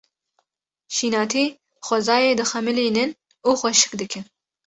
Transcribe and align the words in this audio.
Şînatî 0.95 1.45
xwezayê 1.85 2.31
dixemilînin 2.39 3.09
û 3.47 3.49
xweşik 3.59 3.91
dikin. 3.99 4.25